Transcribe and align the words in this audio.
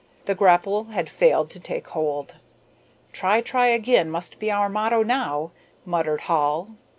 The 0.25 0.33
grapple 0.33 0.85
had 0.85 1.07
failed 1.07 1.51
to 1.51 1.59
take 1.59 1.89
hold. 1.89 2.37
"'Try, 3.13 3.39
try 3.41 3.67
again' 3.67 4.09
must 4.09 4.39
be 4.39 4.49
our 4.49 4.67
motto 4.67 5.03
now," 5.03 5.51
muttered 5.85 6.21
Hall. 6.21 6.71